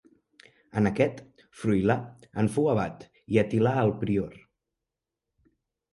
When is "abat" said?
2.73-3.07